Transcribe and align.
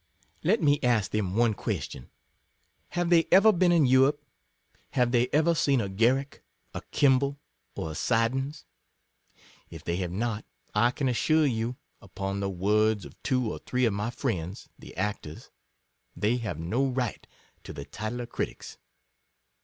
Let 0.43 0.63
me 0.63 0.79
ask 0.81 1.11
them 1.11 1.35
one 1.35 1.53
question— 1.53 2.09
Have 2.97 3.11
they 3.11 3.27
ever 3.31 3.51
been 3.51 3.71
in 3.71 3.85
Europe? 3.85 4.25
Have 4.93 5.11
they 5.11 5.27
ever 5.27 5.53
seen 5.53 5.79
a 5.79 5.87
Garrick, 5.89 6.43
a 6.73 6.81
Kemble, 6.89 7.37
or 7.75 7.91
a 7.91 7.93
Siddons? 7.93 8.65
If 9.69 9.83
they 9.83 9.97
have 9.97 10.09
not, 10.11 10.43
I 10.73 10.89
can 10.89 11.07
assure 11.07 11.45
you, 11.45 11.75
(upon 12.01 12.39
the 12.39 12.49
words 12.49 13.05
of 13.05 13.21
two 13.21 13.47
or 13.51 13.59
three 13.59 13.85
of 13.85 13.93
my 13.93 14.09
friends, 14.09 14.69
the 14.79 14.97
actors,) 14.97 15.51
they 16.17 16.37
have 16.37 16.57
no 16.59 16.87
right 16.87 17.27
to 17.63 17.71
the 17.71 17.85
title 17.85 18.21
of 18.21 18.29
critics. 18.31 18.79